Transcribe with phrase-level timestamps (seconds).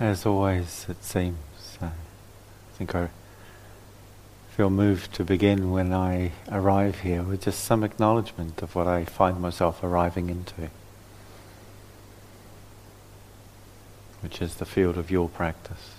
[0.00, 1.36] As always, it seems.
[1.82, 1.90] I
[2.72, 3.10] think I
[4.56, 9.04] feel moved to begin when I arrive here with just some acknowledgement of what I
[9.04, 10.70] find myself arriving into,
[14.22, 15.96] which is the field of your practice.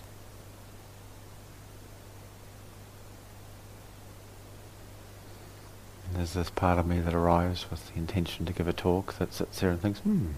[6.08, 9.20] And there's this part of me that arrives with the intention to give a talk
[9.20, 10.30] that sits there and thinks, hmm,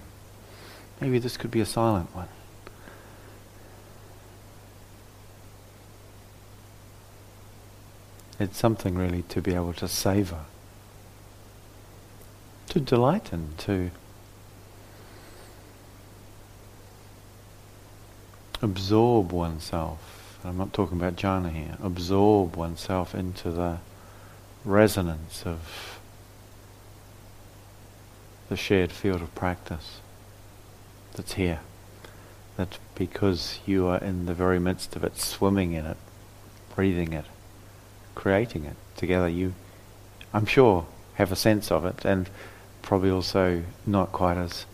[1.00, 2.28] maybe this could be a silent one.
[8.44, 10.44] It's something really to be able to savour,
[12.68, 13.90] to delight in, to
[18.62, 20.38] absorb oneself.
[20.44, 21.78] I'm not talking about jhana here.
[21.82, 23.78] Absorb oneself into the
[24.66, 26.02] resonance of
[28.50, 30.02] the shared field of practice
[31.14, 31.62] that's here.
[32.58, 35.98] That because you are in the very midst of it, swimming in it,
[36.76, 37.24] breathing it,
[38.16, 39.54] creating it together, you,
[40.34, 42.30] I'm sure, have a sense of it, and
[42.82, 44.66] probably also not quite as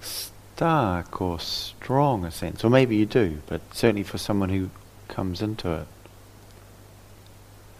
[0.00, 4.70] stark or strong a sense, or maybe you do, but certainly for someone who
[5.08, 5.86] comes into it,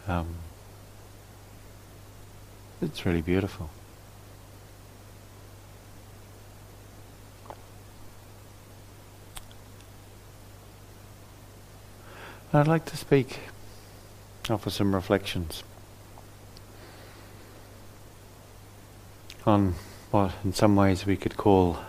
[0.07, 0.35] um,
[2.81, 3.69] it's really beautiful.
[12.51, 13.39] I'd like to speak
[14.49, 15.63] offer some reflections
[19.45, 19.75] on
[20.11, 21.79] what in some ways we could call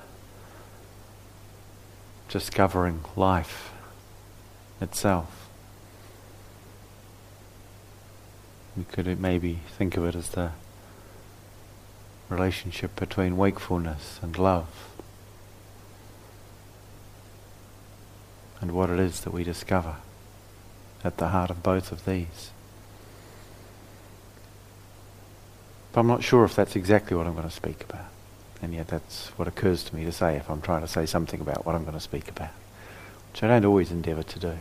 [2.29, 3.73] discovering life
[4.81, 5.49] itself.
[8.77, 10.53] We could maybe think of it as the
[12.29, 14.69] relationship between wakefulness and love.
[18.61, 19.97] And what it is that we discover
[21.03, 22.51] at the heart of both of these.
[25.93, 28.07] But I'm not sure if that's exactly what I'm going to speak about.
[28.63, 31.41] And yet that's what occurs to me to say if I'm trying to say something
[31.41, 32.51] about what I'm going to speak about,
[33.33, 34.57] which I don't always endeavour to do.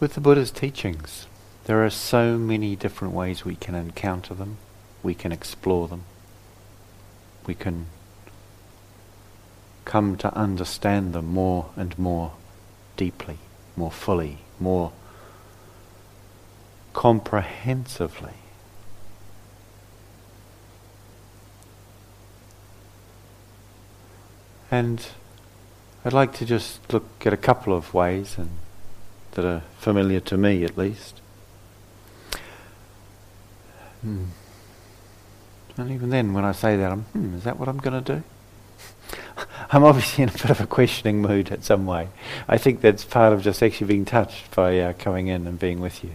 [0.00, 1.28] With the Buddha's teachings,
[1.66, 4.56] there are so many different ways we can encounter them
[5.02, 6.04] we can explore them.
[7.46, 7.86] We can
[9.84, 12.32] come to understand them more and more
[12.96, 13.38] deeply,
[13.76, 14.92] more fully, more
[16.92, 18.34] comprehensively.
[24.70, 25.06] And
[26.04, 28.50] I'd like to just look at a couple of ways and
[29.32, 31.20] that are familiar to me at least.
[34.02, 34.24] Hmm.
[35.76, 38.16] And even then, when I say that, I'm, hmm, is that what I'm going to
[38.16, 38.22] do?
[39.72, 42.08] I'm obviously in a bit of a questioning mood at some way.
[42.46, 45.80] I think that's part of just actually being touched by uh, coming in and being
[45.80, 46.10] with you.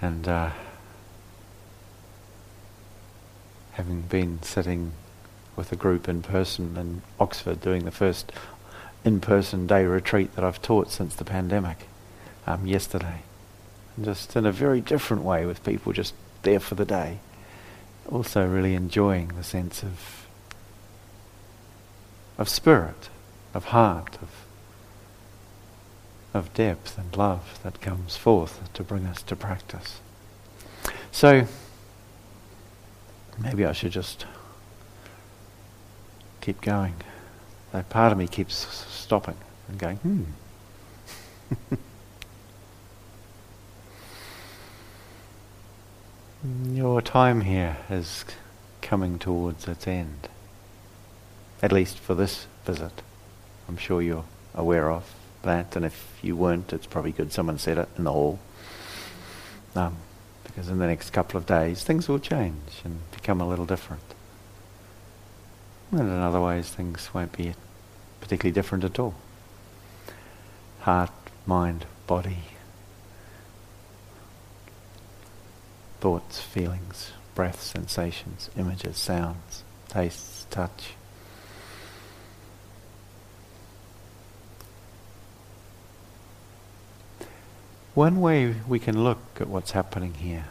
[0.00, 0.50] And uh,
[3.72, 4.92] having been sitting
[5.54, 8.32] with a group in person in Oxford doing the first
[9.04, 11.86] in-person day retreat that I've taught since the pandemic
[12.46, 13.22] um, yesterday.
[13.96, 17.18] And just in a very different way with people just there for the day
[18.10, 20.26] also really enjoying the sense of
[22.38, 23.08] of spirit,
[23.54, 24.30] of heart, of
[26.34, 30.00] of depth and love that comes forth to bring us to practice.
[31.10, 31.46] So
[33.38, 34.24] maybe I should just
[36.40, 36.94] keep going.
[37.72, 39.36] That part of me keeps stopping
[39.68, 40.22] and going, hmm.
[46.44, 48.24] Your time here is
[48.80, 50.28] coming towards its end.
[51.62, 53.00] At least for this visit.
[53.68, 57.78] I'm sure you're aware of that, and if you weren't, it's probably good someone said
[57.78, 58.40] it in the hall.
[59.76, 59.98] Um,
[60.42, 64.02] because in the next couple of days, things will change and become a little different.
[65.92, 67.54] And in other ways, things won't be
[68.20, 69.14] particularly different at all.
[70.80, 71.12] Heart,
[71.46, 72.38] mind, body,
[76.02, 80.94] thoughts, feelings, breath, sensations, images, sounds, tastes, touch.
[87.94, 90.46] One way we can look at what's happening here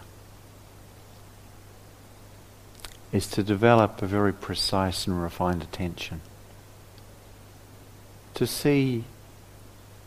[3.12, 6.21] is to develop a very precise and refined attention.
[8.36, 9.03] To see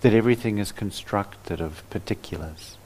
[0.00, 2.78] that everything is constructed of particulars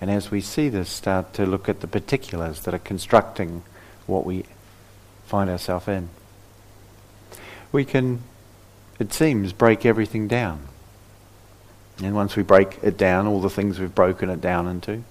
[0.00, 3.62] And as we see this, start to look at the particulars that are constructing
[4.06, 4.44] what we
[5.26, 6.08] find ourselves in.
[7.72, 8.22] We can,
[8.98, 10.68] it seems, break everything down.
[12.02, 15.02] And once we break it down, all the things we've broken it down into,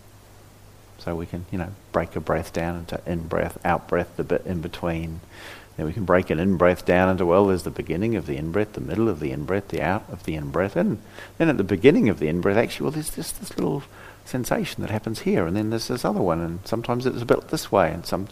[1.00, 4.24] so we can, you know, break a breath down into in breath, out breath, the
[4.24, 5.20] bit in between.
[5.78, 8.38] Then we can break an in breath down into, well, there's the beginning of the
[8.38, 10.76] in breath, the middle of the in breath, the out of the in breath.
[10.76, 11.02] And
[11.38, 13.84] then at the beginning of the in breath, actually, well, there's just this little
[14.26, 17.48] sensation that happens here, and then there's this other one, and sometimes it's a bit
[17.50, 18.28] this way, and some.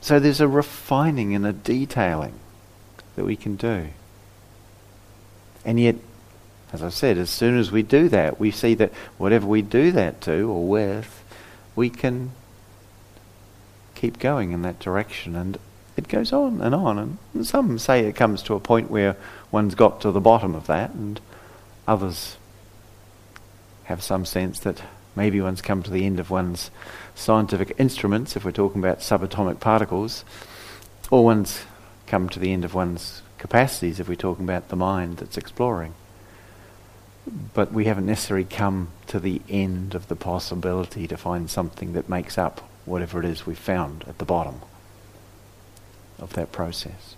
[0.00, 2.34] So there's a refining and a detailing
[3.16, 3.88] that we can do.
[5.64, 5.96] And yet,
[6.72, 9.90] as I said, as soon as we do that, we see that whatever we do
[9.92, 11.24] that to or with,
[11.74, 12.30] we can
[13.94, 15.34] keep going in that direction.
[15.34, 15.58] And
[15.96, 17.18] it goes on and on.
[17.34, 19.16] And some say it comes to a point where
[19.50, 21.20] one's got to the bottom of that, and
[21.88, 22.36] others
[23.86, 24.82] have some sense that
[25.14, 26.70] maybe one's come to the end of one's
[27.14, 30.24] scientific instruments, if we're talking about subatomic particles,
[31.10, 31.64] or one's
[32.06, 35.94] come to the end of one's capacities, if we're talking about the mind that's exploring.
[37.54, 42.08] But we haven't necessarily come to the end of the possibility to find something that
[42.08, 44.60] makes up whatever it is we've found at the bottom
[46.18, 47.16] of that process.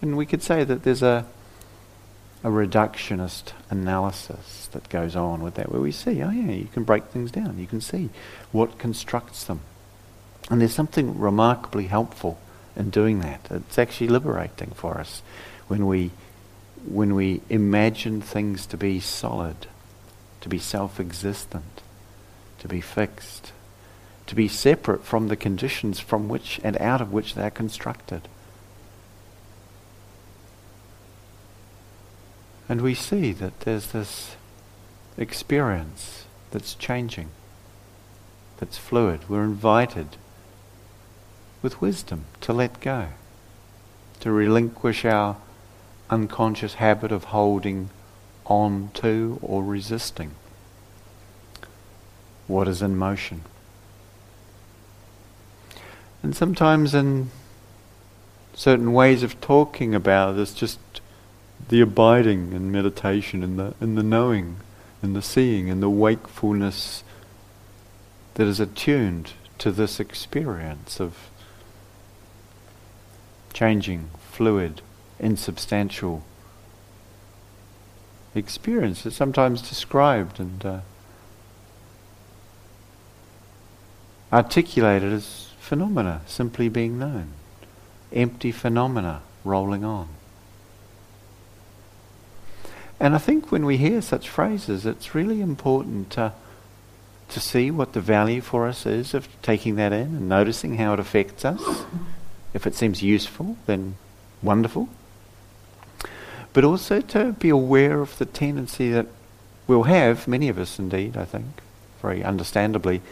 [0.00, 1.26] And we could say that there's a
[2.44, 6.84] a reductionist analysis that goes on with that, where we see, oh yeah, you can
[6.84, 8.10] break things down, you can see
[8.50, 9.60] what constructs them.
[10.50, 12.38] And there's something remarkably helpful
[12.74, 13.46] in doing that.
[13.50, 15.22] It's actually liberating for us
[15.68, 16.10] when we
[16.84, 19.68] when we imagine things to be solid,
[20.40, 21.80] to be self-existent,
[22.58, 23.52] to be fixed,
[24.26, 28.22] to be separate from the conditions from which and out of which they're constructed.
[32.72, 34.34] And we see that there's this
[35.18, 37.28] experience that's changing,
[38.56, 39.28] that's fluid.
[39.28, 40.16] We're invited
[41.60, 43.08] with wisdom to let go,
[44.20, 45.36] to relinquish our
[46.08, 47.90] unconscious habit of holding
[48.46, 50.30] on to or resisting
[52.46, 53.42] what is in motion.
[56.22, 57.30] And sometimes in
[58.54, 60.78] certain ways of talking about this, just
[61.68, 64.56] the abiding in meditation, in the, in the knowing,
[65.02, 67.02] in the seeing, in the wakefulness
[68.34, 71.30] that is attuned to this experience of
[73.52, 74.80] changing, fluid,
[75.18, 76.24] insubstantial
[78.34, 79.04] experience.
[79.06, 80.80] It's sometimes described and uh,
[84.32, 87.28] articulated as phenomena simply being known,
[88.12, 90.08] empty phenomena rolling on.
[93.02, 96.32] And I think when we hear such phrases, it's really important to,
[97.30, 100.94] to see what the value for us is of taking that in and noticing how
[100.94, 101.84] it affects us.
[102.54, 103.96] If it seems useful, then
[104.40, 104.88] wonderful.
[106.52, 109.08] But also to be aware of the tendency that
[109.66, 111.46] we'll have, many of us indeed, I think,
[112.00, 113.02] very understandably,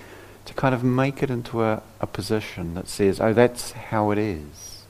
[0.44, 4.19] to kind of make it into a, a position that says, oh, that's how it
[4.19, 4.84] is.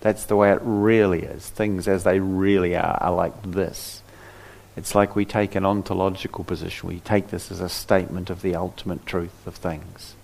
[0.00, 1.48] That's the way it really is.
[1.48, 3.99] Things as they really are are like this.
[4.80, 6.88] It's like we take an ontological position.
[6.88, 10.14] We take this as a statement of the ultimate truth of things,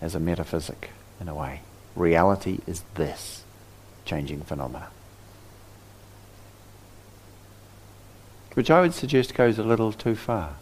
[0.00, 1.60] as a metaphysic, in a way.
[1.94, 3.44] Reality is this
[4.04, 4.88] changing phenomena.
[8.54, 10.56] Which I would suggest goes a little too far.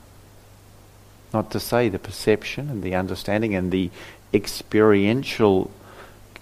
[1.32, 3.88] Not to say the perception and the understanding and the
[4.34, 5.70] experiential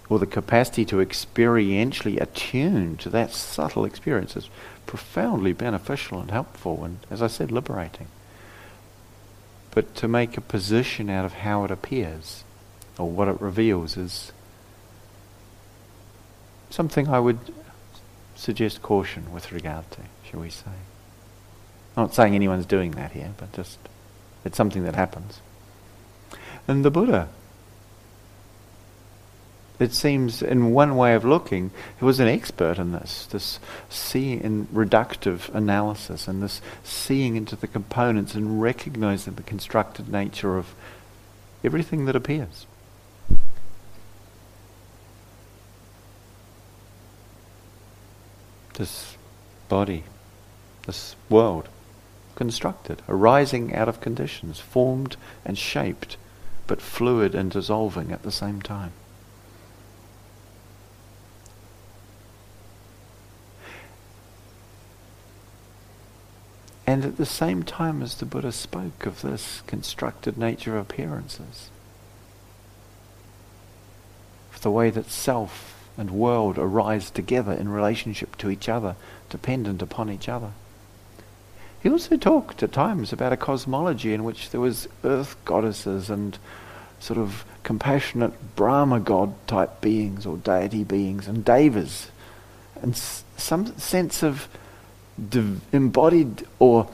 [0.09, 4.51] or the capacity to experientially attune to that subtle experience is
[4.91, 8.09] profoundly beneficial and helpful and, as I said, liberating.
[9.71, 12.43] But to make a position out of how it appears
[12.99, 14.33] or what it reveals is
[16.71, 17.39] something I would
[18.35, 20.73] suggest caution with regard to, shall we say.
[21.97, 23.79] I'm not saying anyone's doing that here, but just
[24.45, 25.41] it's something that happens.
[26.67, 27.29] And the Buddha
[29.81, 33.59] it seems, in one way of looking, he was an expert in this, this
[33.89, 40.59] seeing in reductive analysis and this seeing into the components and recognizing the constructed nature
[40.59, 40.75] of
[41.65, 42.67] everything that appears.
[48.75, 49.17] This
[49.71, 50.05] body,
[50.87, 51.71] this world,
[52.35, 56.19] constructed, arising out of conditions, formed and shaped,
[56.67, 58.93] but fluid and dissolving at the same time.
[66.91, 71.71] And at the same time as the Buddha spoke of this constructed nature of appearances,
[74.53, 78.97] of the way that self and world arise together in relationship to each other,
[79.29, 80.51] dependent upon each other.
[81.81, 86.41] He also talked at times about a cosmology in which there was earth goddesses and
[86.99, 92.11] sort of compassionate Brahma god type beings or deity beings and devas
[92.83, 94.49] and s- some sense of
[95.29, 96.89] div- embodied or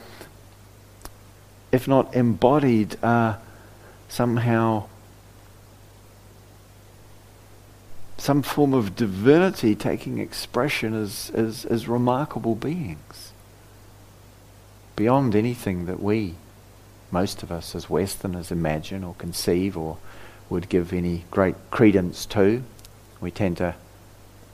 [1.73, 3.37] if not embodied uh,
[4.09, 4.85] somehow
[8.19, 13.33] some form of divinity taking expression as, as, as remarkable beings
[14.97, 16.35] beyond anything that we,
[17.11, 19.99] most of us as Westerners, imagine or conceive or
[20.49, 22.63] would give any great credence to.
[23.21, 23.75] We tend to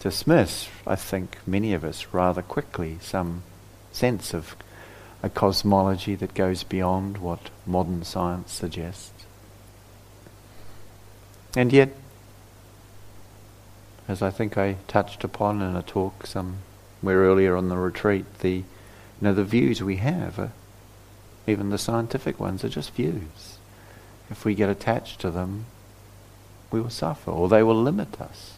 [0.00, 3.44] dismiss, I think, many of us rather quickly, some
[3.92, 4.56] sense of
[5.22, 9.12] a cosmology that goes beyond what modern science suggests.
[11.56, 11.90] And yet,
[14.08, 16.58] as I think I touched upon in a talk somewhere
[17.04, 18.64] earlier on the retreat, the
[19.22, 20.52] you know, the views we have, are,
[21.46, 23.58] even the scientific ones, are just views.
[24.30, 25.66] If we get attached to them,
[26.72, 28.54] we will suffer, or they will limit us,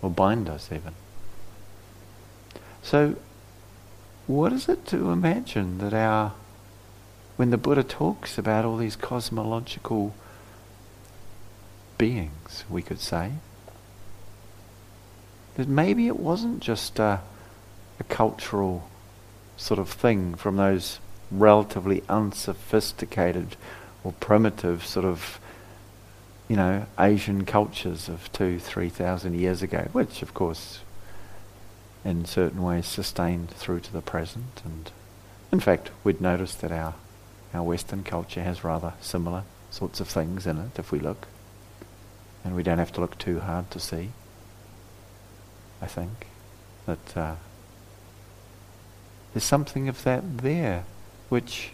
[0.00, 0.94] or bind us even.
[2.82, 3.16] So,
[4.28, 6.34] what is it to imagine that our,
[7.36, 10.14] when the Buddha talks about all these cosmological
[11.96, 13.32] beings, we could say,
[15.56, 17.20] that maybe it wasn't just a,
[17.98, 18.88] a cultural
[19.56, 23.56] sort of thing from those relatively unsophisticated
[24.04, 25.40] or primitive sort of,
[26.48, 30.80] you know, Asian cultures of two, three thousand years ago, which of course
[32.08, 34.62] in certain ways sustained through to the present.
[34.64, 34.90] And
[35.52, 36.94] in fact, we'd notice that our,
[37.52, 41.28] our Western culture has rather similar sorts of things in it if we look.
[42.42, 44.10] And we don't have to look too hard to see,
[45.82, 46.28] I think,
[46.86, 47.34] that uh,
[49.34, 50.84] there's something of that there
[51.28, 51.72] which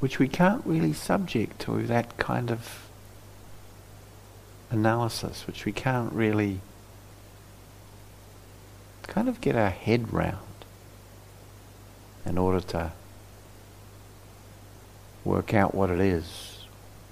[0.00, 2.88] which we can't really subject to that kind of
[4.70, 6.60] analysis, which we can't really
[9.10, 10.38] kind of get our head round
[12.24, 12.92] in order to
[15.24, 16.60] work out what it is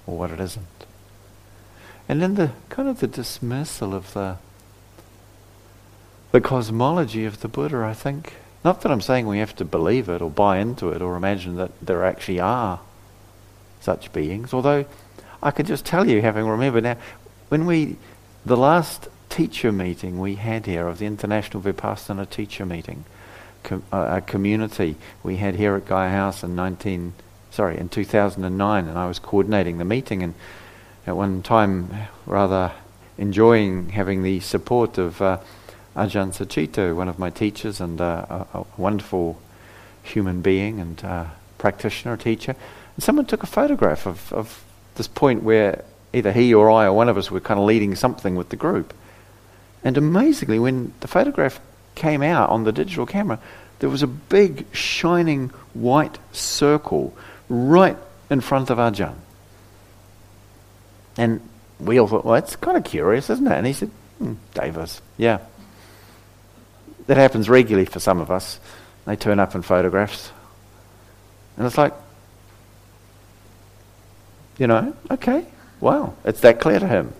[0.06, 0.86] or what it isn't.
[2.08, 4.38] And then the kind of the dismissal of the
[6.30, 8.34] the cosmology of the Buddha, I think.
[8.64, 11.56] Not that I'm saying we have to believe it or buy into it or imagine
[11.56, 12.80] that there actually are
[13.80, 14.84] such beings, although
[15.42, 16.96] I can just tell you, having remembered now,
[17.48, 17.96] when we,
[18.44, 23.04] the last teacher meeting we had here of the International Vipassana teacher meeting,
[23.62, 27.12] com, uh, a community we had here at Gaia House in 19,
[27.50, 30.34] sorry, in 2009, and I was coordinating the meeting, and
[31.06, 31.90] at one time,
[32.26, 32.72] rather
[33.16, 35.38] enjoying having the support of uh,
[35.96, 39.40] Ajahn Sucitto, one of my teachers and uh, a, a, wonderful
[40.02, 41.24] human being and uh,
[41.58, 42.54] practitioner, teacher.
[42.94, 46.92] And someone took a photograph of, of this point where either he or I or
[46.92, 48.94] one of us were kind of leading something with the group.
[49.84, 51.60] And amazingly, when the photograph
[51.94, 53.38] came out on the digital camera,
[53.78, 57.16] there was a big shining white circle
[57.48, 57.96] right
[58.30, 59.14] in front of Ajahn.
[61.16, 61.40] And
[61.80, 63.52] we all thought, well, that's kind of curious, isn't it?
[63.52, 65.38] And he said, hmm, devas, yeah.
[67.06, 68.60] That happens regularly for some of us.
[69.06, 70.30] They turn up in photographs.
[71.56, 71.94] And it's like,
[74.58, 75.46] you know, okay,
[75.80, 77.12] wow, it's that clear to him.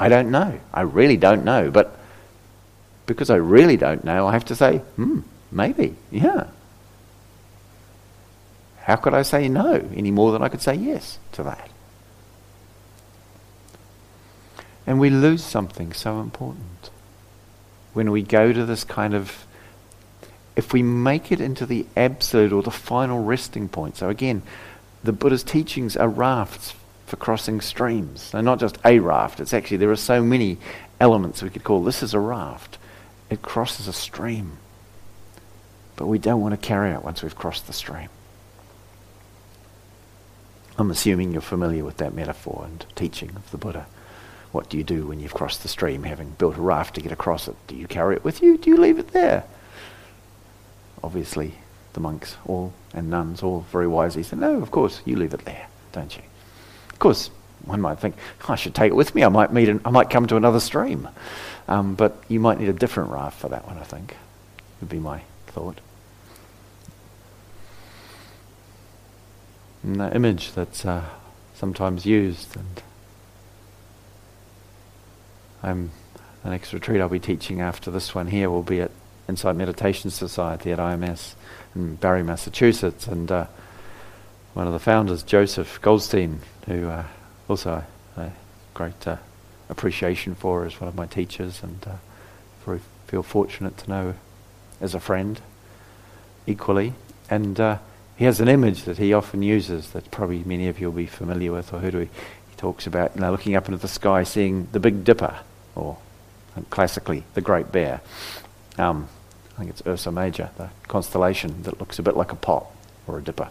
[0.00, 0.58] I don't know.
[0.72, 1.70] I really don't know.
[1.70, 1.96] But
[3.06, 5.20] because I really don't know, I have to say, hmm,
[5.52, 6.46] maybe, yeah.
[8.78, 11.68] How could I say no any more than I could say yes to that?
[14.86, 16.90] And we lose something so important
[17.92, 19.44] when we go to this kind of,
[20.56, 23.98] if we make it into the absolute or the final resting point.
[23.98, 24.42] So again,
[25.04, 26.74] the Buddha's teachings are rafts
[27.10, 28.30] for crossing streams.
[28.30, 29.40] They're not just a raft.
[29.40, 30.58] It's actually, there are so many
[31.00, 32.78] elements we could call this is a raft.
[33.28, 34.58] It crosses a stream.
[35.96, 38.08] But we don't want to carry it once we've crossed the stream.
[40.78, 43.86] I'm assuming you're familiar with that metaphor and teaching of the Buddha.
[44.52, 47.12] What do you do when you've crossed the stream, having built a raft to get
[47.12, 47.56] across it?
[47.66, 48.56] Do you carry it with you?
[48.56, 49.44] Do you leave it there?
[51.02, 51.54] Obviously,
[51.92, 55.44] the monks all and nuns all very wisely said, No, of course, you leave it
[55.44, 56.22] there, don't you?
[57.00, 57.30] Course,
[57.64, 58.14] one might think,
[58.48, 59.24] I should take it with me.
[59.24, 61.08] I might meet an, I might come to another stream.
[61.66, 64.16] Um, but you might need a different raft for that one, I think,
[64.80, 65.80] would be my thought.
[69.82, 71.04] And the image that's uh,
[71.54, 72.82] sometimes used, and
[75.62, 75.90] I'm
[76.42, 78.90] the next retreat I'll be teaching after this one here will be at
[79.28, 81.34] Insight Meditation Society at IMS
[81.74, 83.46] in Barre, Massachusetts, and uh,
[84.54, 87.04] one of the founders, Joseph Goldstein, who uh,
[87.48, 87.84] also
[88.16, 88.30] a
[88.74, 89.16] great uh,
[89.68, 91.96] appreciation for as one of my teachers, and uh,
[92.64, 94.14] very feel fortunate to know
[94.80, 95.40] as a friend
[96.46, 96.94] equally.
[97.28, 97.78] And uh,
[98.16, 101.06] he has an image that he often uses that probably many of you will be
[101.06, 101.94] familiar with or heard.
[101.94, 105.40] He, he talks about you know, looking up into the sky, seeing the Big Dipper,
[105.74, 105.98] or
[106.70, 108.00] classically the Great Bear.
[108.78, 109.08] Um,
[109.54, 112.66] I think it's Ursa Major, the constellation that looks a bit like a pot
[113.06, 113.48] or a dipper.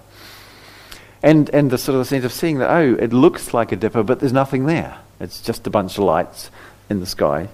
[1.21, 4.03] And, and the sort of sense of seeing that, oh, it looks like a dipper,
[4.03, 4.97] but there's nothing there.
[5.19, 6.49] It's just a bunch of lights
[6.89, 7.49] in the sky.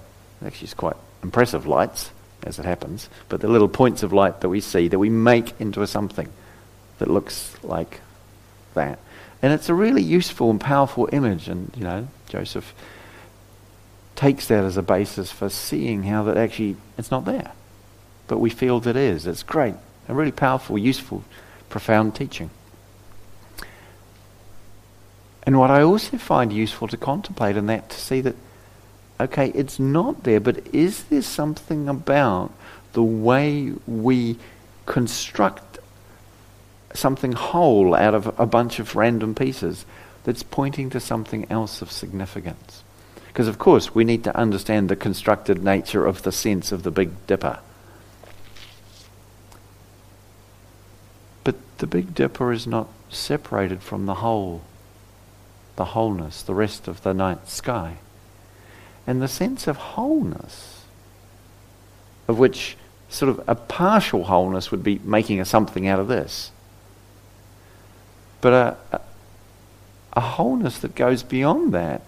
[0.46, 2.12] Actually, it's quite impressive lights,
[2.44, 5.60] as it happens, but the little points of light that we see that we make
[5.60, 6.30] into a something
[7.00, 8.02] that looks like
[8.76, 9.00] that.
[9.42, 12.74] And it's a really useful and powerful image, and, you know, Joseph
[14.16, 17.52] takes that as a basis for seeing how that actually it's not there.
[18.28, 19.28] But we feel that it is.
[19.28, 19.76] It's great.
[20.08, 21.24] A really powerful, useful,
[21.70, 22.50] profound teaching.
[25.46, 28.36] And what I also find useful to contemplate in that, to see that,
[29.20, 32.52] okay, it's not there, but is there something about
[32.94, 34.38] the way we
[34.86, 35.80] construct
[36.94, 39.86] something whole out of a bunch of random pieces
[40.24, 42.84] that's pointing to something else of significance?
[43.28, 46.92] Because, of course, we need to understand the constructed nature of the sense of the
[46.92, 47.60] Big Dipper.
[51.44, 54.62] But the Big Dipper is not separated from the whole
[55.76, 57.98] the wholeness, the rest of the night sky.
[59.08, 60.86] And the sense of wholeness,
[62.28, 62.78] of which
[63.10, 66.52] sort of a partial wholeness would be making a something out of this.
[68.42, 69.02] But a,
[70.14, 72.02] a, wholeness that goes beyond that,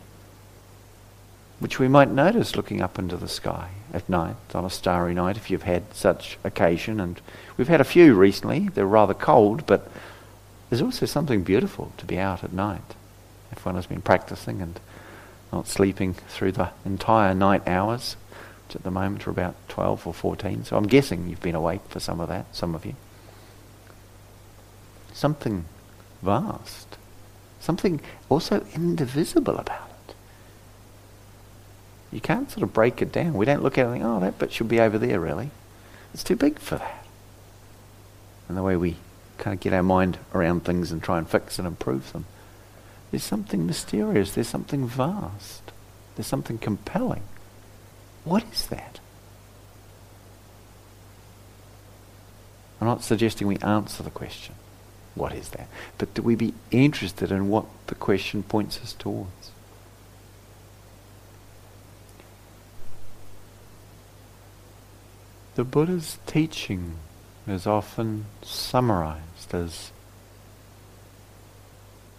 [1.60, 5.38] which we might notice looking up into the sky at night, on a starry night,
[5.38, 6.99] if you've had such occasion.
[6.99, 7.19] And
[7.58, 8.69] we've had a few recently.
[8.69, 9.89] They're rather cold, but
[10.69, 12.95] there's also something beautiful to be out at night
[13.58, 14.80] if one has been practicing and
[15.52, 18.15] not sleeping through the entire night hours,
[18.67, 20.65] which at the moment are about 12 or 14.
[20.65, 22.96] So I'm guessing you've been awake for some of that, some of you.
[25.13, 25.65] Something
[26.22, 26.98] vast,
[27.60, 30.15] something also indivisible about it.
[32.12, 33.34] You can't sort of break it down.
[33.34, 35.50] We don't look at it and think, oh, that bit should be over there, really.
[36.13, 37.06] It's too big for that.
[38.48, 38.98] And the way we
[39.38, 42.26] kind of get our mind around things and try and fix and improve them.
[43.12, 44.32] There's something mysterious.
[44.32, 45.72] There's something vast.
[46.15, 47.24] There's something compelling.
[48.24, 49.00] What is that?
[52.80, 54.56] I'm not suggesting we answer the question,
[55.15, 55.67] what is that?
[55.98, 59.52] But do we be interested in what the question points us towards?
[65.56, 66.98] The Buddha's teaching
[67.48, 69.91] is often summarized as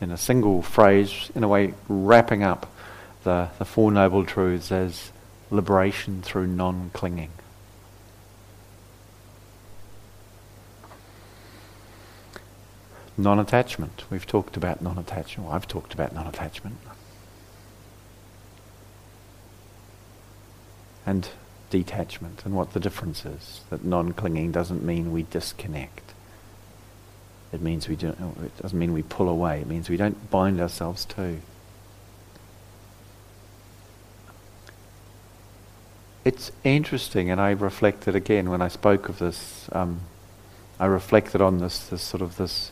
[0.00, 2.70] in a single phrase, in a way wrapping up
[3.24, 5.12] the, the Four Noble Truths as
[5.50, 7.30] liberation through non clinging.
[13.16, 14.04] Non attachment.
[14.11, 15.48] We've talked about non attachment.
[15.48, 16.78] Well, I've talked about non attachment.
[21.04, 21.28] And
[21.70, 23.62] detachment, and what the difference is.
[23.70, 26.07] That non clinging doesn't mean we disconnect.
[27.52, 29.61] It means we don't, it doesn't mean we pull away.
[29.61, 31.38] It means we don't bind ourselves to.
[36.24, 39.68] It's interesting, and I reflected again when I spoke of this.
[39.72, 40.00] Um,
[40.78, 42.70] I reflected on this, this sort of this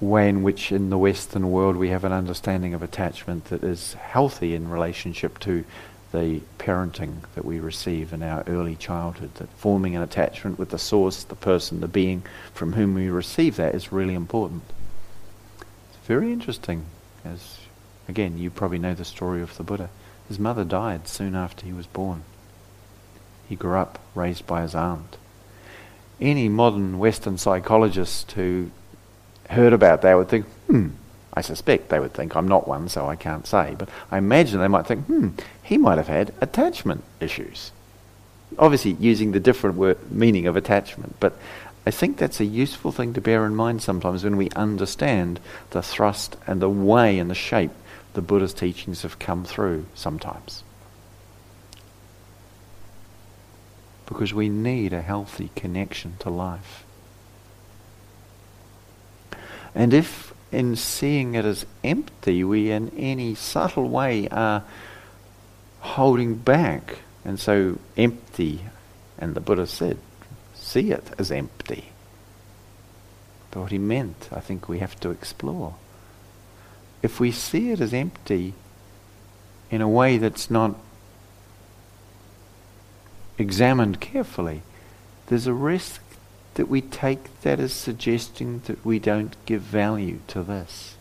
[0.00, 3.94] way in which, in the Western world, we have an understanding of attachment that is
[3.94, 5.64] healthy in relationship to
[6.12, 10.78] the parenting that we receive in our early childhood, that forming an attachment with the
[10.78, 12.22] source, the person, the being
[12.54, 14.62] from whom we receive that is really important.
[15.60, 16.86] It's very interesting,
[17.24, 17.58] as
[18.08, 19.90] again, you probably know the story of the Buddha.
[20.28, 22.22] His mother died soon after he was born.
[23.48, 25.16] He grew up raised by his aunt.
[26.20, 28.70] Any modern Western psychologist who
[29.50, 30.88] heard about that would think, hmm,
[31.38, 33.74] I suspect they would think I'm not one, so I can't say.
[33.78, 35.28] But I imagine they might think, hmm,
[35.62, 37.72] he might have had attachment issues.
[38.58, 41.16] Obviously, using the different word, meaning of attachment.
[41.20, 41.38] But
[41.86, 45.82] I think that's a useful thing to bear in mind sometimes when we understand the
[45.82, 47.72] thrust and the way and the shape
[48.14, 50.64] the Buddha's teachings have come through sometimes.
[54.08, 56.84] because we need a healthy connection to life.
[59.74, 64.64] And if in seeing it as empty, we in any subtle way are
[65.80, 68.60] holding back, and so empty,
[69.18, 69.98] and the Buddha said,
[70.54, 71.90] see it as empty.
[73.50, 75.74] But what he meant, I think we have to explore.
[77.02, 78.54] If we see it as empty
[79.70, 80.74] in a way that's not
[83.38, 84.62] examined carefully,
[85.26, 86.02] there's a risk
[86.58, 90.96] that we take that as suggesting that we don't give value to this.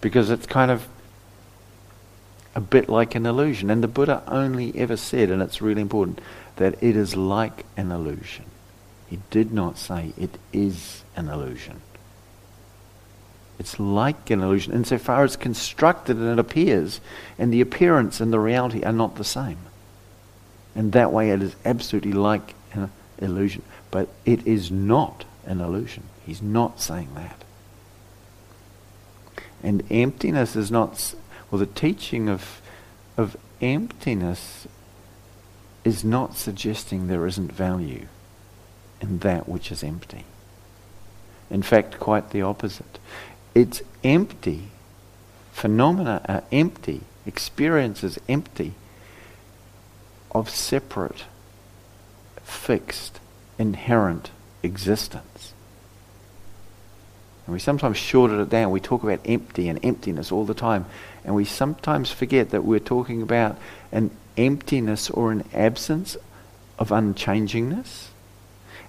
[0.00, 0.88] Because it's kind of
[2.54, 3.68] a bit like an illusion.
[3.68, 6.22] And the Buddha only ever said, and it's really important,
[6.56, 8.46] that it is like an illusion.
[9.10, 11.82] He did not say it is an illusion.
[13.58, 17.02] It's like an illusion insofar as constructed and it appears,
[17.38, 19.58] and the appearance and the reality are not the same.
[20.74, 23.62] And that way it is absolutely like an illusion.
[23.90, 26.04] But it is not an illusion.
[26.24, 27.44] He's not saying that.
[29.62, 31.14] And emptiness is not,
[31.50, 32.60] well, the teaching of,
[33.16, 34.66] of emptiness
[35.84, 38.06] is not suggesting there isn't value
[39.00, 40.24] in that which is empty.
[41.50, 42.98] In fact, quite the opposite.
[43.54, 44.68] It's empty.
[45.52, 47.02] Phenomena are empty.
[47.26, 48.74] Experience is empty
[50.32, 51.24] of separate,
[52.42, 53.20] fixed,
[53.58, 54.30] inherent
[54.62, 55.52] existence.
[57.46, 58.70] And we sometimes shorten it down.
[58.70, 60.86] We talk about empty and emptiness all the time.
[61.24, 63.58] And we sometimes forget that we're talking about
[63.90, 66.16] an emptiness or an absence
[66.78, 68.08] of unchangingness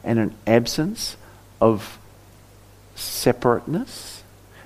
[0.04, 1.18] and an absence
[1.60, 1.98] of
[2.96, 4.24] separateness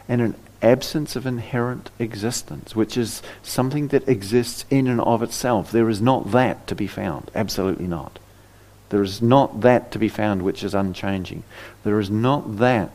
[0.10, 5.72] and an absence of inherent existence, which is something that exists in and of itself.
[5.72, 7.30] There is not that to be found.
[7.36, 8.20] Absolutely not.
[8.90, 11.44] There is not that to be found which is unchanging.
[11.84, 12.92] There is not that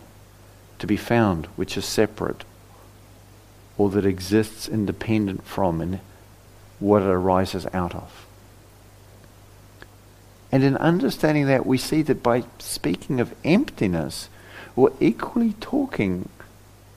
[0.78, 2.44] to be found which is separate
[3.78, 6.00] or that exists independent from and
[6.78, 8.26] what it arises out of.
[10.50, 14.28] And in understanding that, we see that by speaking of emptiness,
[14.76, 16.28] we're equally talking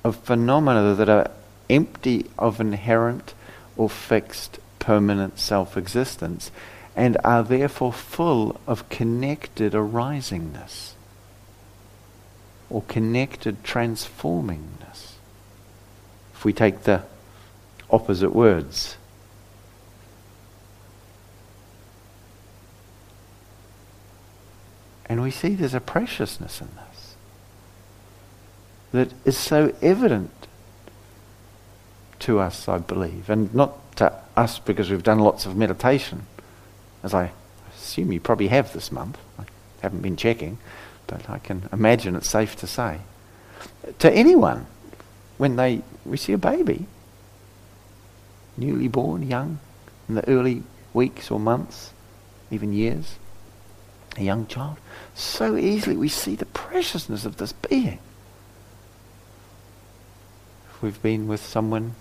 [0.05, 1.31] of phenomena that are
[1.67, 3.33] empty of inherent
[3.75, 6.51] or fixed permanent self-existence
[6.95, 10.91] and are therefore full of connected arisingness
[12.69, 15.13] or connected transformingness.
[16.35, 17.01] If we take the
[17.89, 18.97] opposite words.
[25.07, 26.94] And we see there's a preciousness in this
[28.95, 30.31] that is so evident
[32.19, 36.25] to us, I believe, and not to us because we've done lots of meditation,
[37.03, 37.31] as I
[37.75, 39.17] assume you probably have this month.
[39.37, 39.43] I
[39.81, 40.57] haven't been checking,
[41.07, 43.01] but I can imagine it's safe to say.
[43.99, 44.65] To anyone,
[45.37, 46.87] when they we see a baby,
[48.57, 49.59] newly born, young,
[50.07, 51.91] in the early weeks or months,
[52.49, 53.15] even years,
[54.17, 54.77] a young child,
[55.13, 57.99] so easily we see the preciousness of this being
[60.81, 61.95] we've been with someone,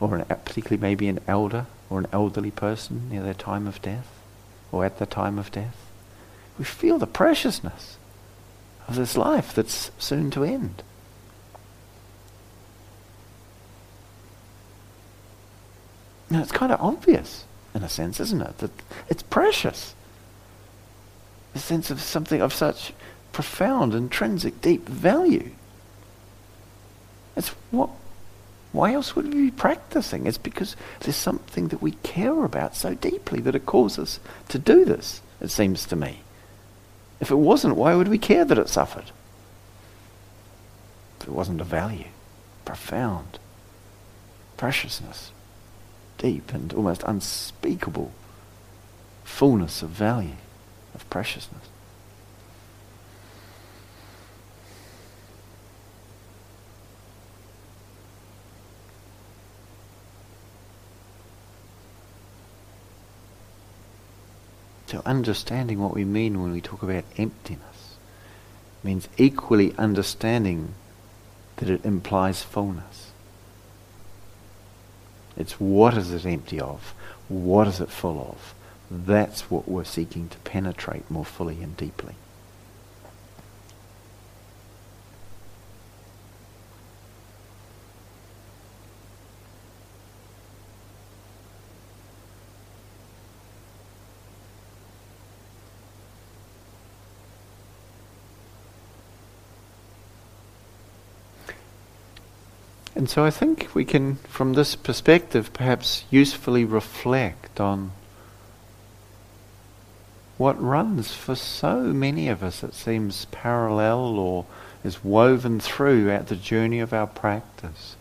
[0.00, 4.08] or an, particularly maybe an elder or an elderly person near their time of death,
[4.70, 5.76] or at the time of death,
[6.58, 7.96] we feel the preciousness
[8.88, 10.82] of this life that's soon to end.
[16.30, 18.58] Now, it's kind of obvious, in a sense, isn't it?
[18.58, 18.70] That
[19.10, 19.94] it's precious.
[21.52, 22.94] The sense of something of such
[23.32, 25.50] profound, intrinsic, deep value.
[27.36, 27.90] It's what
[28.72, 30.26] why else would we be practicing?
[30.26, 34.58] It's because there's something that we care about so deeply that it causes us to
[34.58, 36.20] do this, it seems to me.
[37.20, 39.10] If it wasn't, why would we care that it suffered?
[41.20, 42.06] If it wasn't a value,
[42.64, 43.38] profound,
[44.56, 45.32] preciousness,
[46.18, 48.10] deep and almost unspeakable
[49.22, 50.36] fullness of value,
[50.94, 51.64] of preciousness.
[64.92, 67.96] So understanding what we mean when we talk about emptiness
[68.84, 70.74] means equally understanding
[71.56, 73.10] that it implies fullness.
[75.34, 76.92] It's what is it empty of?
[77.30, 78.54] What is it full of?
[78.90, 82.16] That's what we're seeking to penetrate more fully and deeply.
[103.02, 107.90] And so I think we can, from this perspective, perhaps usefully reflect on
[110.38, 114.46] what runs for so many of us, it seems parallel or
[114.84, 117.96] is woven through at the journey of our practice,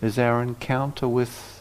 [0.00, 1.60] is our encounter with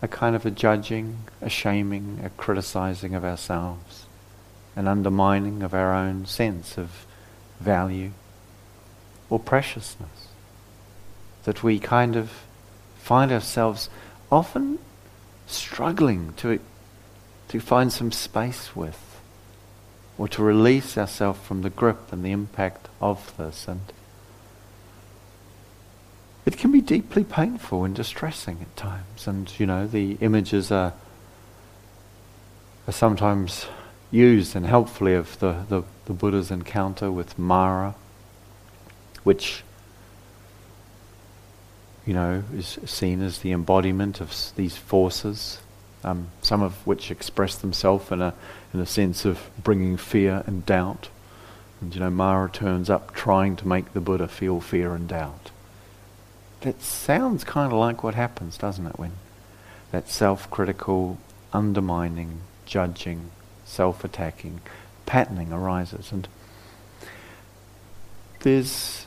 [0.00, 4.06] a kind of a judging, a shaming, a criticizing of ourselves,
[4.76, 7.04] an undermining of our own sense of
[7.58, 8.12] value
[9.28, 10.21] or preciousness.
[11.44, 12.30] That we kind of
[12.96, 13.90] find ourselves
[14.30, 14.78] often
[15.46, 16.60] struggling to
[17.48, 19.20] to find some space with,
[20.16, 23.68] or to release ourselves from the grip and the impact of this.
[23.68, 23.80] And
[26.46, 29.26] it can be deeply painful and distressing at times.
[29.26, 30.94] And, you know, the images are,
[32.88, 33.66] are sometimes
[34.10, 37.94] used and helpfully of the, the, the Buddha's encounter with Mara,
[39.24, 39.62] which
[42.06, 45.58] you know, is seen as the embodiment of these forces
[46.04, 48.34] um, some of which express themselves in a,
[48.74, 51.08] in a sense of bringing fear and doubt.
[51.80, 55.50] And you know, Mara turns up trying to make the Buddha feel fear and doubt.
[56.60, 59.12] That sounds kind of like what happens, doesn't it, when
[59.90, 61.18] that self-critical,
[61.52, 63.30] undermining, judging,
[63.64, 64.60] self-attacking,
[65.06, 66.12] patterning arises.
[66.12, 66.28] And
[68.40, 69.06] there's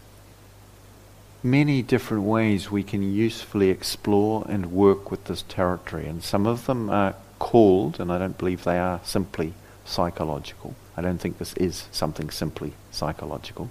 [1.46, 6.08] many different ways we can usefully explore and work with this territory.
[6.08, 9.54] And some of them are called, and I don't believe they are simply
[9.86, 10.76] psychological.
[10.98, 13.70] I don't think this is something simply psychological.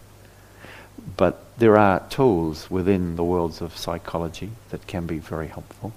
[1.16, 5.92] But there are tools within the worlds of psychology that can be very helpful.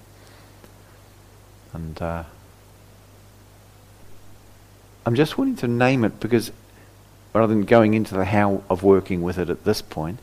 [1.74, 2.24] And uh,
[5.06, 6.52] I'm just wanting to name it because
[7.34, 10.18] rather than going into the how of working with it at this point,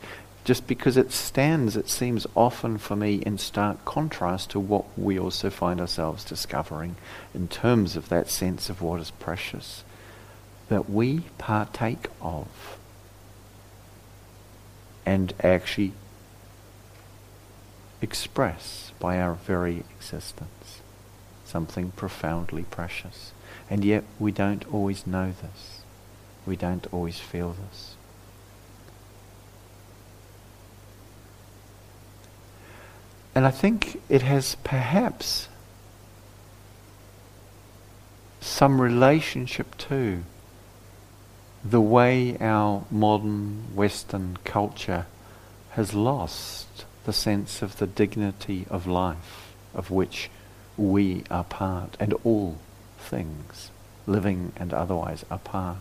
[0.45, 5.19] just because it stands, it seems often for me in stark contrast to what we
[5.19, 6.95] also find ourselves discovering
[7.33, 9.83] in terms of that sense of what is precious
[10.69, 12.77] that we partake of
[15.05, 15.91] and actually
[18.01, 20.81] express by our very existence
[21.45, 23.31] something profoundly precious.
[23.69, 25.81] And yet we don't always know this.
[26.45, 27.95] We don't always feel this.
[33.35, 35.49] And I think it has perhaps
[38.39, 40.23] some relationship to
[41.63, 45.05] the way our modern Western culture
[45.71, 50.29] has lost the sense of the dignity of life of which
[50.77, 52.57] we are part and all
[52.97, 53.69] things,
[54.07, 55.77] living and otherwise, are part.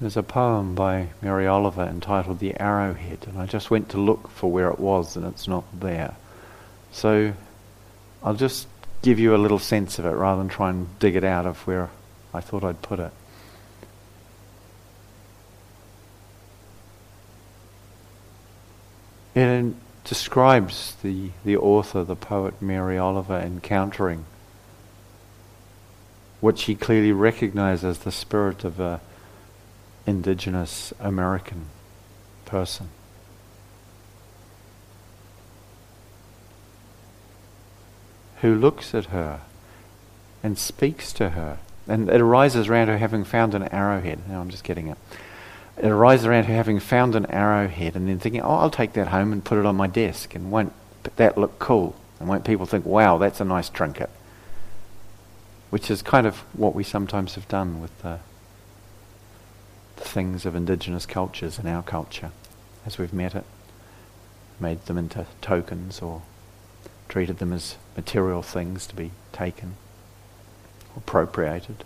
[0.00, 4.30] There's a poem by Mary Oliver entitled The Arrowhead, and I just went to look
[4.30, 6.16] for where it was, and it's not there.
[6.90, 7.34] So
[8.22, 8.66] I'll just
[9.02, 11.66] give you a little sense of it rather than try and dig it out of
[11.66, 11.90] where
[12.32, 13.12] I thought I'd put it.
[19.34, 24.24] It describes the, the author, the poet Mary Oliver, encountering
[26.40, 29.02] what she clearly recognizes as the spirit of a
[30.06, 31.66] indigenous American
[32.44, 32.88] person.
[38.40, 39.40] Who looks at her
[40.42, 41.58] and speaks to her.
[41.86, 44.28] And it arises around her having found an arrowhead.
[44.28, 44.98] Now I'm just getting it.
[45.76, 49.08] It arises around her having found an arrowhead and then thinking, oh, I'll take that
[49.08, 50.34] home and put it on my desk.
[50.34, 50.72] And won't
[51.16, 51.96] that look cool?
[52.18, 54.10] And won't people think, wow, that's a nice trinket?
[55.70, 58.20] Which is kind of what we sometimes have done with the
[60.00, 62.32] things of indigenous cultures in our culture
[62.86, 63.44] as we've met it,
[64.58, 66.22] made them into tokens or
[67.08, 69.76] treated them as material things to be taken,
[70.96, 71.84] appropriated.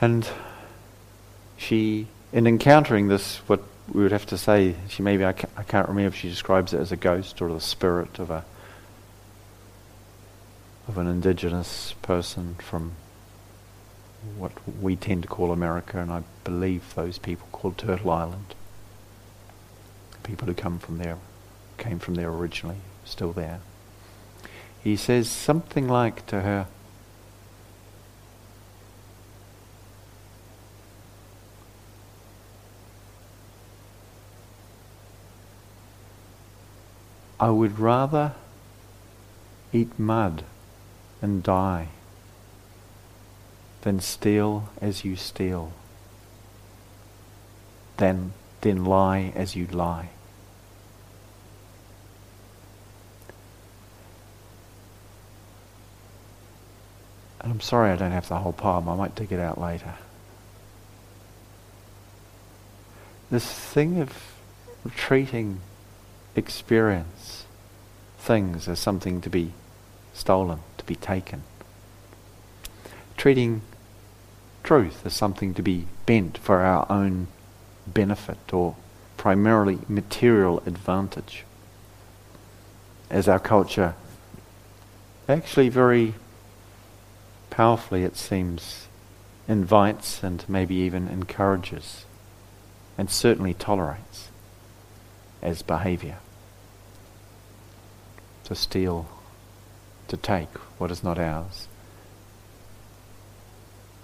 [0.00, 0.28] And
[1.56, 5.62] she, in encountering this, what we would have to say, she maybe, I can't, I
[5.62, 8.44] can't remember if she describes it as a ghost or the spirit of a
[10.88, 12.92] of an indigenous person from
[14.36, 18.54] what we tend to call America, and I believe those people called Turtle Island.
[20.22, 21.16] People who come from there,
[21.78, 23.60] came from there originally, still there.
[24.82, 26.66] He says something like to her,
[37.38, 38.34] I would rather
[39.72, 40.44] eat mud
[41.22, 41.88] and die
[43.82, 45.72] than steal as you steal,
[47.96, 50.10] than, then lie as you lie.
[57.40, 58.88] And I'm sorry I don't have the whole poem.
[58.88, 59.94] I might dig it out later.
[63.30, 64.12] This thing of
[64.94, 65.60] treating
[66.36, 67.44] experience,
[68.18, 69.52] things as something to be
[70.12, 71.44] stolen, to be taken.
[73.16, 73.62] Treating
[74.70, 77.26] truth as something to be bent for our own
[77.88, 78.76] benefit or
[79.16, 81.44] primarily material advantage.
[83.10, 83.96] As our culture
[85.28, 86.14] actually very
[87.50, 88.86] powerfully, it seems,
[89.48, 92.04] invites and maybe even encourages
[92.96, 94.28] and certainly tolerates
[95.42, 96.18] as behavior.
[98.44, 99.08] To steal,
[100.06, 101.66] to take what is not ours,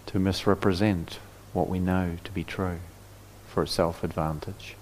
[0.06, 1.18] to misrepresent
[1.52, 2.78] what we know to be true
[3.46, 4.76] for self advantage.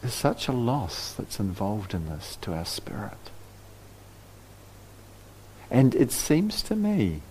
[0.00, 3.30] There's such a loss that's involved in this to our spirit.
[5.70, 7.22] And it seems to me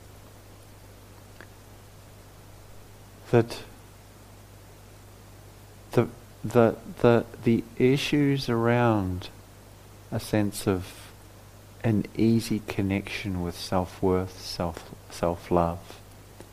[3.31, 3.59] that
[5.91, 6.07] the,
[6.43, 9.29] the, the, the issues around
[10.11, 11.11] a sense of
[11.83, 15.99] an easy connection with self-worth, self, self-love,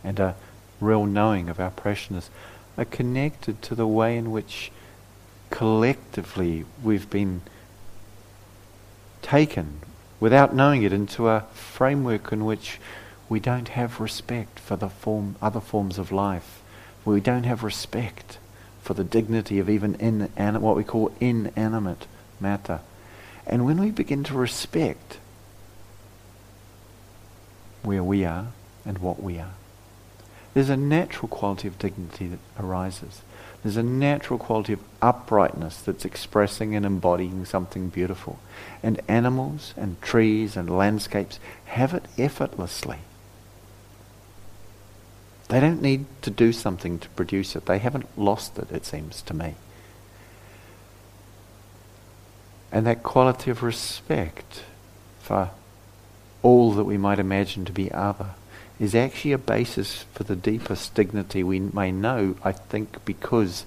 [0.04, 0.34] and a
[0.80, 2.30] real knowing of our preciousness
[2.76, 4.70] are connected to the way in which
[5.50, 7.40] collectively we've been
[9.22, 9.80] taken
[10.20, 12.78] without knowing it into a framework in which
[13.28, 16.62] we don't have respect for the form, other forms of life.
[17.04, 18.38] We don't have respect
[18.82, 20.28] for the dignity of even in,
[20.60, 22.06] what we call inanimate
[22.40, 22.80] matter.
[23.46, 25.18] And when we begin to respect
[27.82, 28.48] where we are
[28.84, 29.54] and what we are,
[30.54, 33.22] there's a natural quality of dignity that arises.
[33.62, 38.38] There's a natural quality of uprightness that's expressing and embodying something beautiful.
[38.82, 42.98] And animals and trees and landscapes have it effortlessly.
[45.48, 47.66] They don't need to do something to produce it.
[47.66, 49.54] They haven't lost it, it seems to me.
[52.70, 54.62] And that quality of respect
[55.20, 55.50] for
[56.42, 58.30] all that we might imagine to be other
[58.78, 63.64] is actually a basis for the deepest dignity we may know, I think, because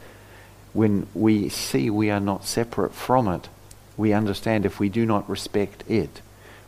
[0.73, 3.49] when we see we are not separate from it,
[3.97, 6.21] we understand if we do not respect it,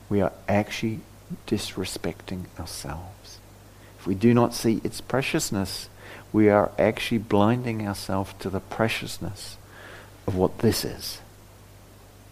[0.10, 1.00] we are actually
[1.48, 3.40] disrespecting ourselves.
[3.98, 5.88] If we do not see its preciousness,
[6.34, 9.58] we are actually blinding ourselves to the preciousness
[10.28, 11.20] of what this is,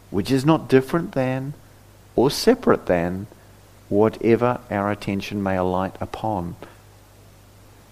[0.10, 1.54] which is not different than
[2.18, 3.28] or separate than
[3.92, 6.56] whatever our attention may alight upon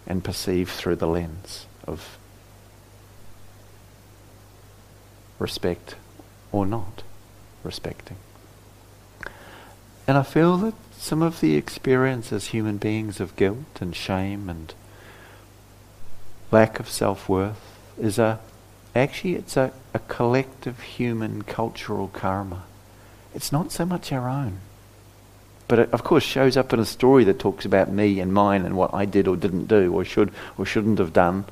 [0.07, 2.17] and perceive through the lens of
[5.39, 5.95] respect
[6.53, 7.03] or not
[7.65, 8.15] respecting.
[10.07, 14.49] And I feel that some of the experience as human beings of guilt and shame
[14.49, 14.73] and
[16.49, 18.39] lack of self-worth is a
[18.95, 22.63] actually it's a, a collective human cultural karma.
[23.35, 24.59] It's not so much our own.
[25.69, 28.65] But it, of course, shows up in a story that talks about me and mine
[28.65, 31.45] and what I did or didn't do or should or shouldn't have done.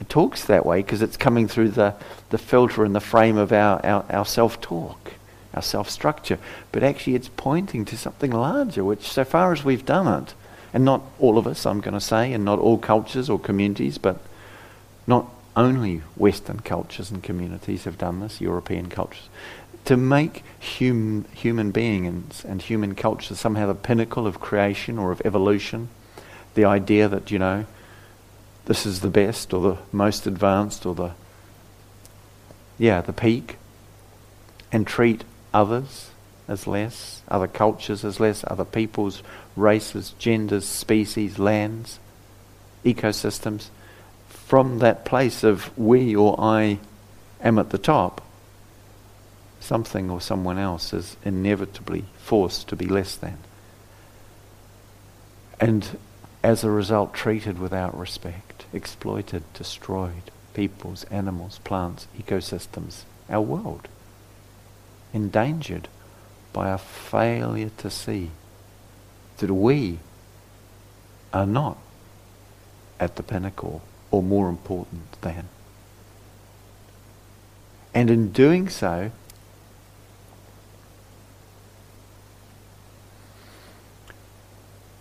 [0.00, 1.94] It talks that way because it's coming through the,
[2.30, 5.14] the filter and the frame of our, our, our self talk,
[5.52, 6.38] our self structure.
[6.70, 10.34] But actually, it's pointing to something larger, which, so far as we've done it,
[10.72, 13.98] and not all of us, I'm going to say, and not all cultures or communities,
[13.98, 14.20] but
[15.08, 19.28] not only Western cultures and communities have done this, European cultures
[19.86, 25.22] to make hum, human beings and human culture somehow the pinnacle of creation or of
[25.24, 25.88] evolution,
[26.54, 27.64] the idea that, you know,
[28.66, 31.12] this is the best or the most advanced or the,
[32.78, 33.56] yeah, the peak,
[34.72, 35.22] and treat
[35.54, 36.10] others
[36.48, 39.22] as less, other cultures as less, other peoples,
[39.54, 42.00] races, genders, species, lands,
[42.84, 43.68] ecosystems,
[44.28, 46.80] from that place of we or I
[47.40, 48.25] am at the top
[49.66, 53.38] something or someone else is inevitably forced to be less than.
[55.60, 55.98] And
[56.42, 63.88] as a result, treated without respect, exploited, destroyed peoples, animals, plants, ecosystems, our world.
[65.12, 65.88] Endangered
[66.52, 68.30] by a failure to see
[69.38, 69.98] that we
[71.32, 71.76] are not
[72.98, 75.48] at the pinnacle or more important than.
[77.92, 79.10] And in doing so,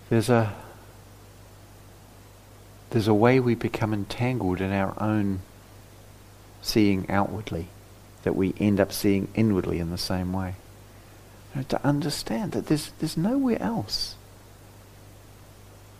[0.09, 0.53] there's a
[2.91, 5.41] there's a way we become entangled in our own
[6.61, 7.67] seeing outwardly
[8.23, 10.55] that we end up seeing inwardly in the same way.
[11.53, 14.15] You know, to understand that there's there's nowhere else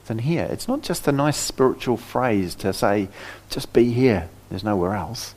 [0.07, 0.47] than here.
[0.49, 3.09] It's not just a nice spiritual phrase to say,
[3.49, 5.35] just be here, there's nowhere else.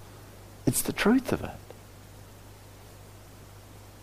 [0.66, 1.50] It's the truth of it.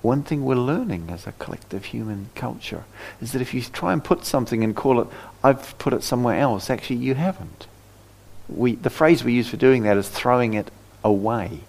[0.05, 2.83] One thing we're learning as a collective human culture
[3.19, 5.07] is that if you try and put something and call it,
[5.43, 7.65] I've put it somewhere else, actually you haven't.
[8.47, 10.69] We, the phrase we use for doing that is throwing it
[11.03, 11.61] away.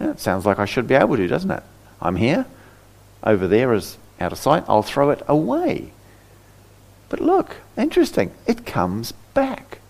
[0.00, 1.62] it sounds like I should be able to, doesn't it?
[2.00, 2.46] I'm here,
[3.22, 5.92] over there is out of sight, I'll throw it away.
[7.10, 9.80] But look, interesting, it comes back.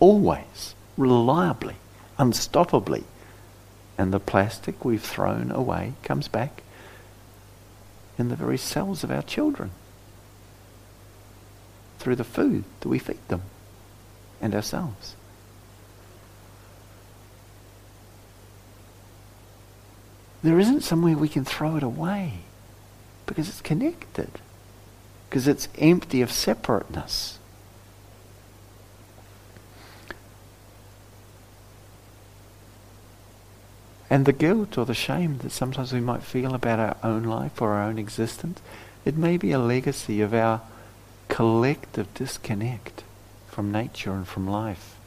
[0.00, 1.76] Always, reliably,
[2.18, 3.04] unstoppably.
[3.98, 6.62] And the plastic we've thrown away comes back
[8.18, 9.70] in the very cells of our children
[11.98, 13.42] through the food that we feed them
[14.40, 15.14] and ourselves.
[20.42, 22.40] There isn't somewhere we can throw it away
[23.26, 24.40] because it's connected
[25.32, 27.38] because it's empty of separateness.
[34.12, 37.62] And the guilt or the shame that sometimes we might feel about our own life
[37.62, 38.60] or our own existence,
[39.06, 40.60] it may be a legacy of our
[41.28, 43.04] collective disconnect
[43.48, 44.98] from nature and from life.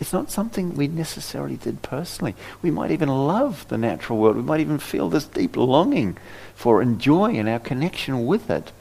[0.00, 2.34] It's not something we necessarily did personally.
[2.62, 4.34] We might even love the natural world.
[4.34, 6.16] We might even feel this deep longing
[6.56, 8.72] for and joy in our connection with it.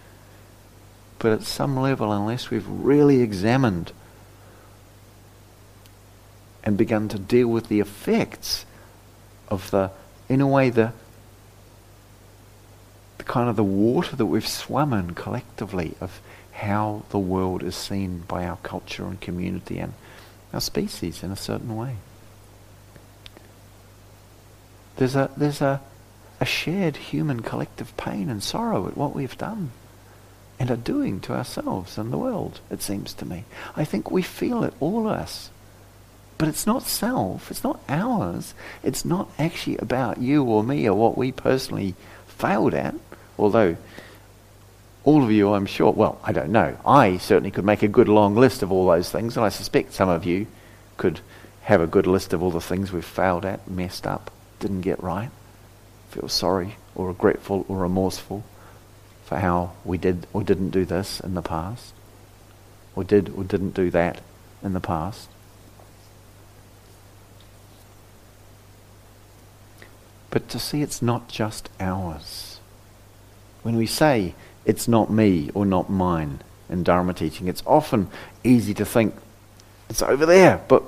[1.20, 3.92] But at some level, unless we've really examined
[6.64, 8.66] and begun to deal with the effects
[9.52, 9.92] of the,
[10.30, 10.94] in a way, the,
[13.20, 16.22] the kind of the water that we've swum in collectively of
[16.54, 19.94] how the world is seen by our culture and community and
[20.54, 21.98] our species in a certain way.
[24.96, 25.82] There's a, there's a,
[26.40, 29.72] a shared human collective pain and sorrow at what we've done
[30.60, 33.46] and are doing to ourselves and the world, it seems to me.
[33.76, 35.50] I think we feel it, all of us.
[36.42, 38.56] But it's not self, it's not ours.
[38.82, 41.94] It's not actually about you or me or what we personally
[42.26, 42.96] failed at,
[43.38, 43.78] although
[45.04, 46.80] all of you, I'm sure, well, I don't know.
[46.84, 49.94] I certainly could make a good long list of all those things, and I suspect
[49.94, 50.48] some of you
[50.98, 51.20] could
[51.62, 55.04] have a good list of all the things we've failed at, messed up, didn't get
[55.04, 55.30] right,
[56.10, 58.44] feel sorry or regretful or remorseful
[59.26, 61.94] for how we did or didn't do this in the past,
[62.96, 64.22] or did or didn't do that
[64.64, 65.30] in the past.
[70.32, 72.60] But to see it's not just ours.
[73.62, 74.34] When we say
[74.66, 78.10] it's not me or not mine in Dharma teaching, it's often
[78.44, 79.14] easy to think
[79.90, 80.84] it's over there, but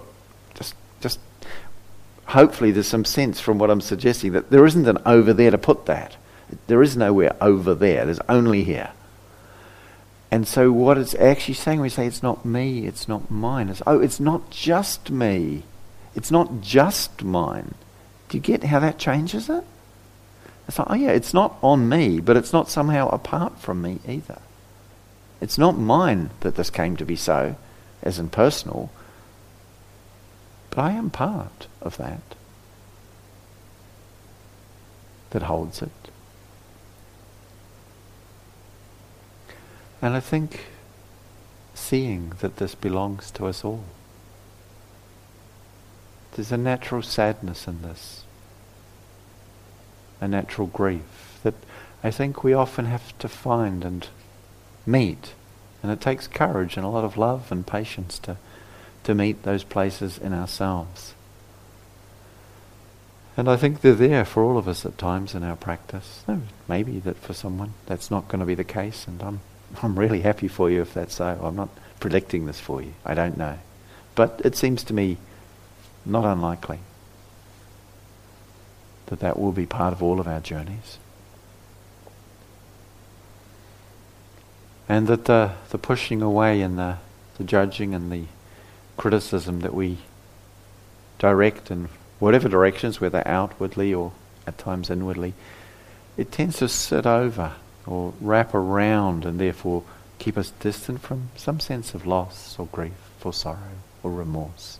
[0.55, 1.19] just just
[2.25, 5.57] hopefully there's some sense from what I'm suggesting that there isn't an over there to
[5.57, 6.15] put that.
[6.67, 8.05] There is nowhere over there.
[8.05, 8.91] There's only here.
[10.31, 13.69] And so what it's actually saying, when we say it's not me, it's not mine.
[13.69, 15.63] It's, oh, it's not just me.
[16.15, 17.75] It's not just mine.
[18.33, 19.63] Do you get how that changes it?
[20.67, 23.99] It's like, oh yeah, it's not on me, but it's not somehow apart from me
[24.07, 24.39] either.
[25.39, 27.57] It's not mine that this came to be so,
[28.01, 28.89] as in personal,
[30.71, 32.23] but I am part of that
[35.29, 35.91] that holds it.
[40.01, 40.61] And I think
[41.75, 43.83] seeing that this belongs to us all.
[46.31, 48.22] There's a natural sadness in this,
[50.21, 51.55] a natural grief that
[52.03, 54.07] I think we often have to find and
[54.85, 55.33] meet.
[55.81, 58.37] And it takes courage and a lot of love and patience to,
[59.03, 61.13] to meet those places in ourselves.
[63.35, 66.23] And I think they're there for all of us at times in our practice.
[66.67, 69.41] Maybe that for someone that's not going to be the case, and I'm
[69.81, 71.39] I'm really happy for you if that's so.
[71.41, 72.93] I'm not predicting this for you.
[73.05, 73.57] I don't know.
[74.15, 75.17] But it seems to me
[76.05, 76.79] not unlikely
[79.07, 80.97] that that will be part of all of our journeys.
[84.87, 86.97] And that the, the pushing away and the,
[87.37, 88.25] the judging and the
[88.97, 89.97] criticism that we
[91.19, 91.89] direct in
[92.19, 94.11] whatever directions, whether outwardly or
[94.45, 95.33] at times inwardly,
[96.17, 97.53] it tends to sit over
[97.85, 99.83] or wrap around and therefore
[100.19, 102.93] keep us distant from some sense of loss or grief
[103.23, 104.79] or sorrow or remorse.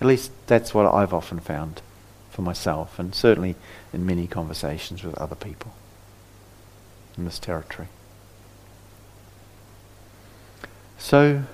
[0.00, 1.80] At least that's what I've often found
[2.36, 3.56] for myself, and certainly
[3.94, 5.72] in many conversations with other people
[7.16, 7.88] in this territory.
[10.98, 11.44] So,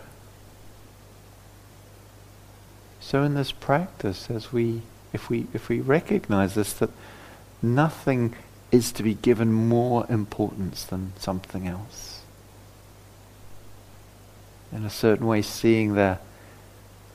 [2.99, 6.91] so in this practice, as we, if we, if we recognize this, that
[7.63, 8.35] nothing
[8.73, 12.23] is to be given more importance than something else.
[14.73, 16.19] In a certain way, seeing the,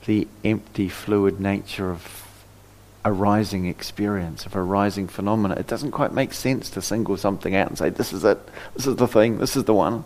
[0.06, 2.27] the empty, fluid nature of
[3.08, 7.78] arising experience, of arising phenomena, it doesn't quite make sense to single something out and
[7.78, 8.38] say, this is it,
[8.74, 10.04] this is the thing, this is the one.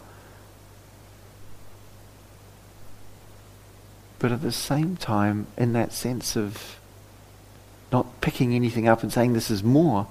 [4.19, 6.79] But at the same time, in that sense of
[7.91, 10.07] not picking anything up and saying this is more,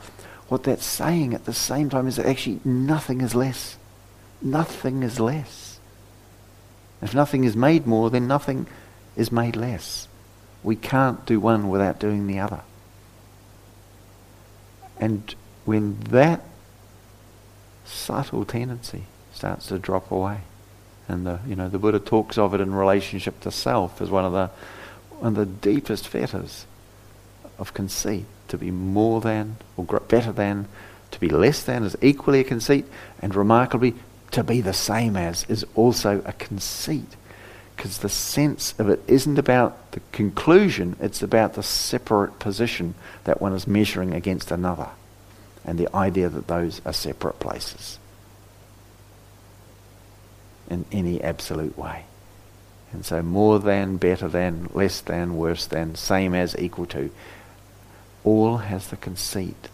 [0.49, 3.77] what that's saying at the same time is that actually nothing is less.
[4.41, 5.79] Nothing is less.
[7.01, 8.67] If nothing is made more, then nothing
[9.15, 10.09] is made less.
[10.61, 12.61] We can't do one without doing the other.
[15.01, 15.35] And
[15.65, 16.41] when that
[17.83, 20.41] subtle tendency starts to drop away,
[21.09, 24.23] and the you know the Buddha talks of it in relationship to self as one
[24.23, 24.49] of the
[25.19, 26.65] one of the deepest fetters
[27.57, 30.67] of conceit to be more than or better than,
[31.09, 32.85] to be less than is equally a conceit,
[33.21, 33.95] and remarkably,
[34.31, 37.15] to be the same as is also a conceit.
[37.76, 42.93] Because the sense of it isn't about the conclusion, it's about the separate position
[43.24, 44.89] that one is measuring against another,
[45.65, 47.97] and the idea that those are separate places
[50.69, 52.05] in any absolute way.
[52.93, 57.09] And so more than, better than, less than, worse than, same as, equal to
[58.24, 59.69] all has the conceit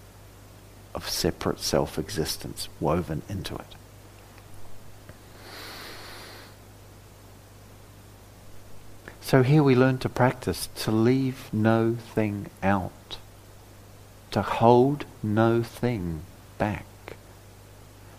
[0.95, 3.75] of separate self existence woven into it.
[9.27, 13.17] So here we learn to practice to leave no thing out,
[14.31, 16.21] to hold no thing
[16.57, 16.85] back,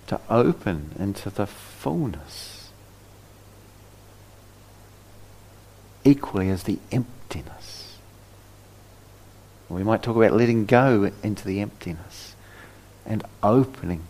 [0.08, 2.68] to open into the fullness,
[6.04, 7.96] equally as the emptiness.
[9.70, 12.36] We might talk about letting go into the emptiness
[13.06, 14.02] and opening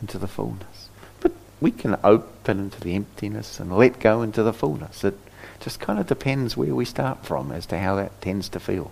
[0.00, 0.90] into the fullness.
[1.18, 5.02] But we can open into the emptiness and let go into the fullness.
[5.02, 5.18] It
[5.60, 8.90] just kind of depends where we start from as to how that tends to feel.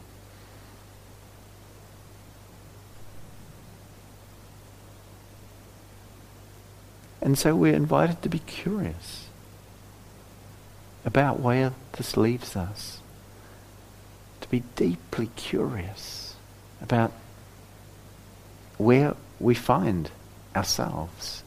[7.21, 9.29] And so we're invited to be curious
[11.05, 13.01] about where this leaves us
[14.43, 16.35] to be deeply curious
[16.83, 17.13] about
[18.77, 20.11] where we find
[20.55, 21.43] ourselves,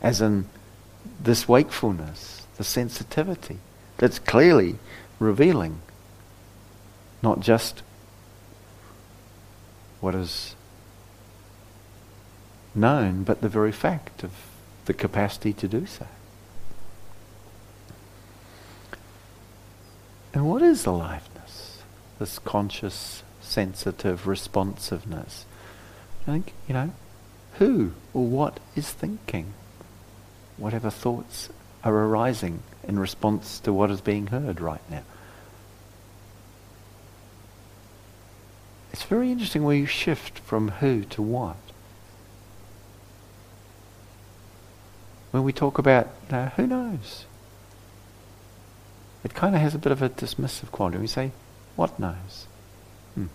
[0.00, 0.46] as in
[1.20, 3.58] this wakefulness, the sensitivity
[3.98, 4.76] that's clearly
[5.18, 5.80] revealing
[7.22, 7.82] not just
[10.00, 10.56] what is
[12.74, 14.32] known, but the very fact of
[14.86, 16.06] the capacity to do so.
[20.34, 21.32] And what is aliveness?
[22.22, 25.44] this conscious, sensitive responsiveness.
[26.22, 26.92] I think, you know,
[27.54, 29.54] who or what is thinking?
[30.56, 31.48] Whatever thoughts
[31.82, 35.02] are arising in response to what is being heard right now.
[38.92, 41.56] It's very interesting where you shift from who to what.
[45.30, 47.24] When we talk about, uh, who knows?
[49.24, 50.98] It kind of has a bit of a dismissive quality.
[50.98, 51.30] We say,
[51.74, 52.46] what knows?
[53.14, 53.26] Hmm.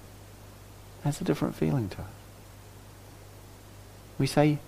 [1.03, 2.07] Has a different feeling to it.
[4.19, 4.59] We say,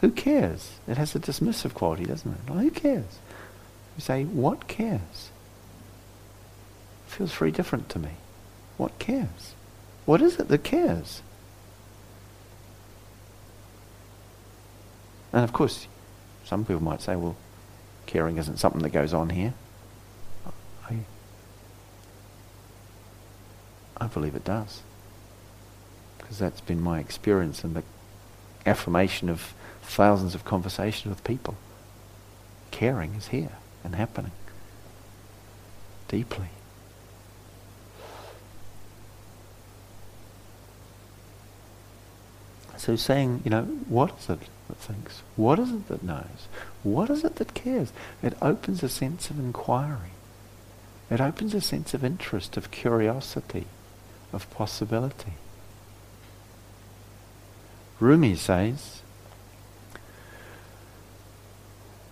[0.00, 0.78] who cares?
[0.86, 2.50] It has a dismissive quality, doesn't it?
[2.50, 3.18] Well, who cares?
[3.96, 5.30] We say, what cares?
[7.06, 8.10] Feels very different to me.
[8.76, 9.54] What cares?
[10.04, 11.22] What is it that cares?
[15.32, 15.86] And of course,
[16.44, 17.36] some people might say, well,
[18.04, 19.54] caring isn't something that goes on here.
[20.88, 20.98] I
[23.98, 24.82] I believe it does.
[26.18, 27.82] Because that's been my experience and the
[28.66, 31.56] affirmation of thousands of conversations with people.
[32.70, 33.52] Caring is here
[33.86, 34.32] and happening
[36.08, 36.48] deeply.
[42.76, 45.22] So saying, you know, what is it that thinks?
[45.36, 46.48] What is it that knows?
[46.82, 47.92] What is it that cares?
[48.22, 50.12] It opens a sense of inquiry.
[51.10, 53.66] It opens a sense of interest, of curiosity
[54.32, 55.34] of possibility.
[57.98, 59.02] Rumi says,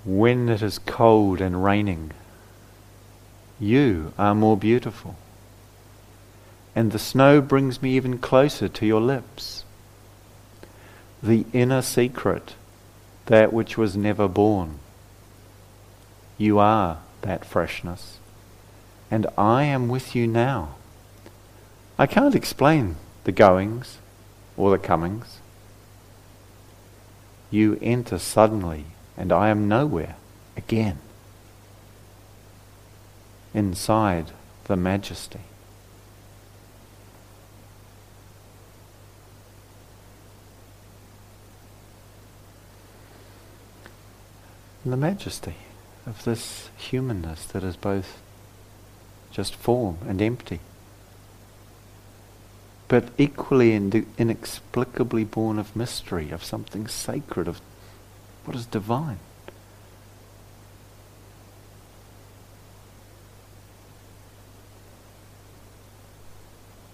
[0.04, 2.12] when it is cold and raining,
[3.58, 5.16] you are more beautiful.
[6.74, 9.64] and the snow brings me even closer to your lips.
[11.22, 12.54] The inner secret,
[13.26, 14.78] that which was never born.
[16.36, 18.18] You are that freshness,
[19.10, 20.74] and I am with you now.
[21.96, 23.98] I can't explain the goings
[24.56, 25.38] or the comings.
[27.50, 28.86] You enter suddenly,
[29.16, 30.16] and I am nowhere
[30.56, 30.98] again.
[33.52, 34.32] Inside
[34.64, 35.40] the majesty.
[44.84, 45.54] the majesty
[46.06, 48.20] of this humanness that is both
[49.30, 50.60] just form and empty,
[52.86, 57.60] but equally and inexplicably born of mystery, of something sacred, of
[58.44, 59.18] what is divine.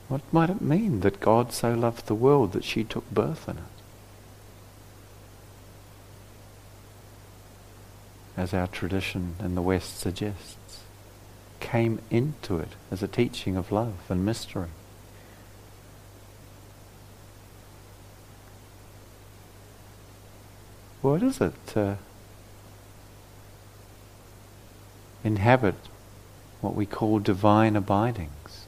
[0.09, 3.59] What might it mean that God so loved the world that she took birth in
[3.59, 3.64] it?
[8.40, 10.84] as our tradition in the West suggests,
[11.61, 14.70] came into it as a teaching of love and mystery.
[21.03, 21.96] What is it to
[25.24, 25.76] inhabit
[26.61, 28.66] what we call divine abidings,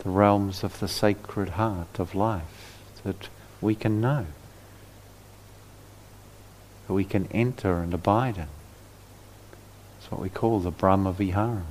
[0.00, 3.30] the realms of the sacred heart of life that
[3.62, 4.26] we can know,
[6.86, 8.48] that we can enter and abide in?
[9.98, 11.64] It's what we call the Brahma Viharas.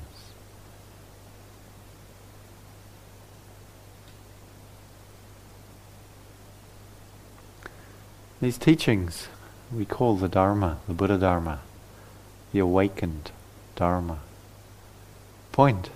[8.42, 9.28] These teachings
[9.74, 11.60] we call the Dharma, the Buddha Dharma,
[12.52, 13.32] the awakened
[13.76, 14.20] Dharma,
[15.52, 15.90] point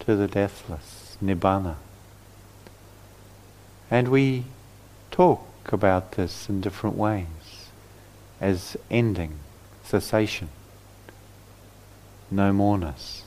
[0.00, 1.76] to the deathless Nibbana.
[3.90, 4.44] And we
[5.10, 7.68] talk about this in different ways
[8.40, 9.38] as ending,
[9.84, 10.48] cessation
[12.32, 13.24] no moreness,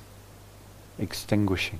[0.97, 1.79] extinguishing.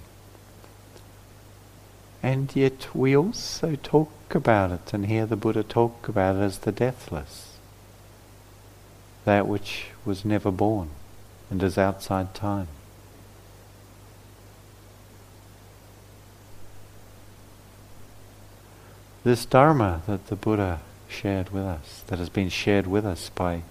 [2.26, 6.58] And yet we also talk about it and hear the Buddha talk about it as
[6.58, 7.58] the deathless,
[9.26, 10.90] that which was never born
[11.52, 12.68] and is outside time.
[19.24, 23.62] This Dharma that the Buddha shared with us, that has been shared with us by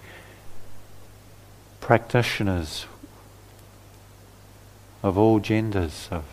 [1.81, 2.85] practitioners
[5.03, 6.23] of all genders of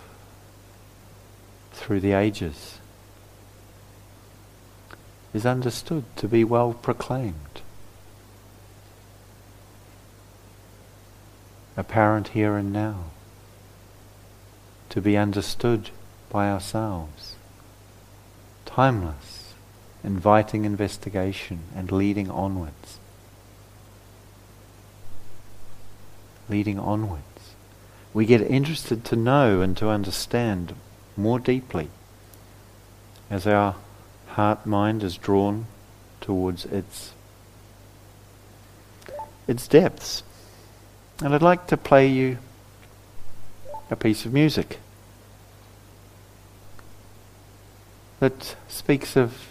[1.72, 2.78] through the ages
[5.32, 7.62] is understood to be well proclaimed.
[11.76, 13.04] Apparent here and now,
[14.90, 15.90] to be understood
[16.28, 17.36] by ourselves,
[18.66, 19.54] timeless,
[20.04, 22.98] inviting investigation and leading onwards.
[26.48, 27.32] Leading onwards
[28.14, 30.74] we get interested to know and to understand
[31.16, 31.88] more deeply
[33.30, 33.74] as our
[34.28, 35.66] heart mind is drawn
[36.20, 37.12] towards its
[39.48, 40.22] its depths.
[41.22, 42.38] And I'd like to play you
[43.90, 44.78] a piece of music
[48.20, 49.48] that speaks of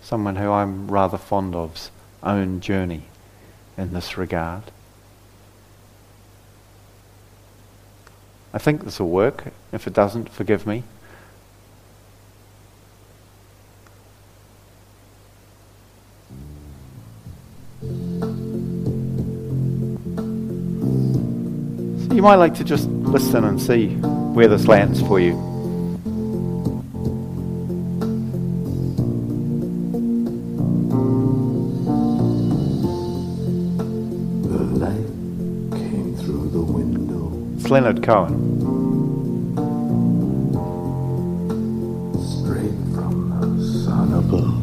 [0.00, 1.90] someone who I'm rather fond of's
[2.22, 3.02] own journey
[3.76, 4.64] in this regard.
[8.52, 9.44] I think this will work.
[9.72, 10.82] If it doesn't, forgive me.
[17.80, 17.86] So
[22.14, 23.88] you might like to just listen and see
[24.34, 25.49] where this lands for you.
[37.70, 38.34] Leonard Cohen.
[42.18, 43.46] Straight from the
[43.84, 44.58] sun above.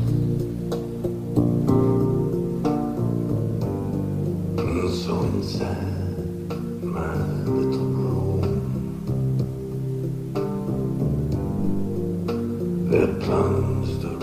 [5.06, 6.52] So inside
[6.84, 7.14] my
[7.46, 8.44] little room,
[12.90, 13.14] there
[14.00, 14.18] the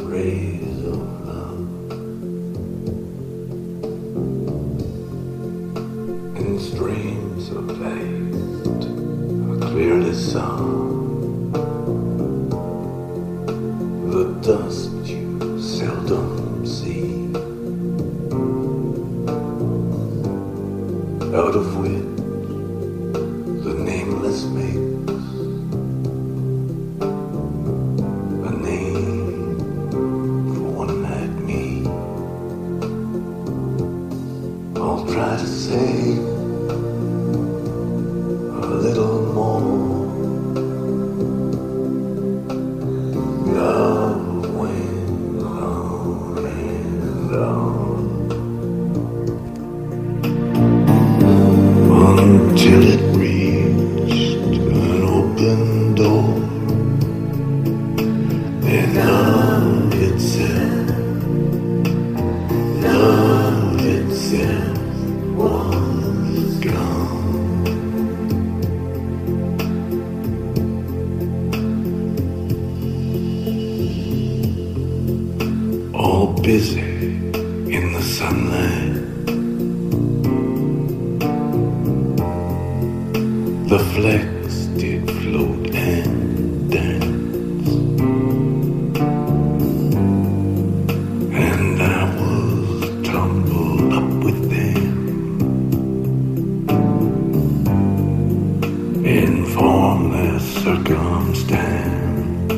[99.99, 102.53] less circumstance.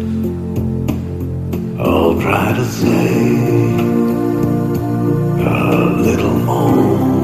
[1.78, 3.76] I'll try to say
[5.44, 7.15] a little more.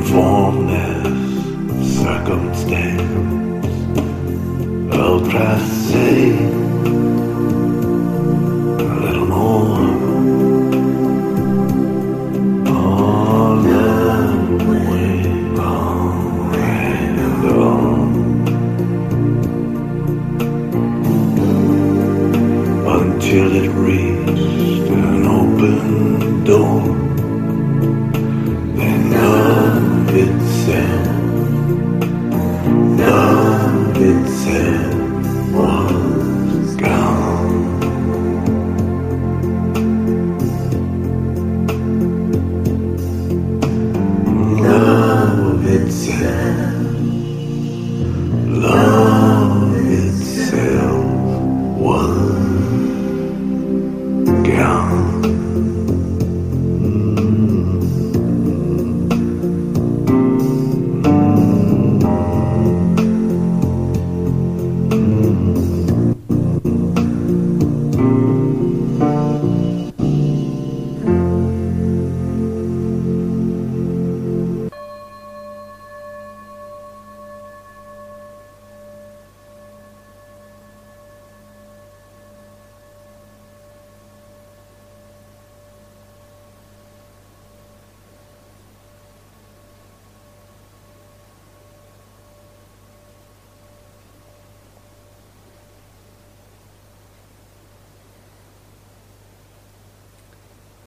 [0.00, 1.02] inform their
[1.82, 3.02] circumstance.
[5.28, 5.78] press